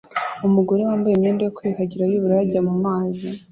umugore 0.47 0.81
wambaye 0.89 1.13
imyenda 1.15 1.41
yo 1.43 1.53
kwiyuhagira 1.57 2.03
yubururu 2.05 2.43
ujya 2.45 2.61
mumazi 2.67 3.29